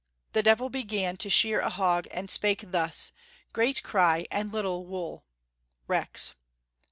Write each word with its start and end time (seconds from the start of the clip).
"The 0.33 0.41
devil 0.41 0.71
began 0.71 1.15
to 1.17 1.29
shear 1.29 1.59
a 1.59 1.69
hog, 1.69 2.07
and 2.09 2.27
spake 2.27 2.71
thus, 2.71 3.11
* 3.31 3.53
Great 3.53 3.83
cry 3.83 4.25
and 4.31 4.51
little 4.51 4.83
wool.' 4.87 5.25
Rex." 5.87 6.33